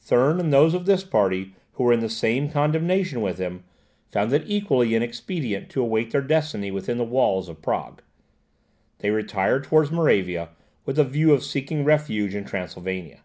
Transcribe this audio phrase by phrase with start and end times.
[0.00, 3.62] Thurn, and those of this party who were in the same condemnation with him,
[4.10, 8.02] found it equally inexpedient to await their destiny within the walls of Prague.
[8.98, 10.48] They retired towards Moravia,
[10.84, 13.20] with a view of seeking refuge in Transylvania.